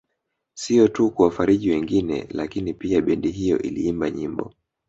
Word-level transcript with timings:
Sio 0.57 0.87
tu 0.87 1.11
kuwafariji 1.11 1.69
wengine 1.71 2.27
lakini 2.29 2.73
pia 2.73 3.01
bendi 3.01 3.31
hiyo 3.31 3.61
iliimba 3.61 4.09
nyimbo 4.11 4.53